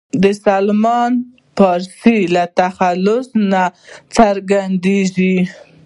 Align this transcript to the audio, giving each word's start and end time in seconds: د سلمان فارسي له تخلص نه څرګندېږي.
د 0.23 0.23
سلمان 0.45 1.11
فارسي 1.57 2.19
له 2.35 2.43
تخلص 2.59 3.27
نه 3.51 3.63
څرګندېږي. 4.15 5.37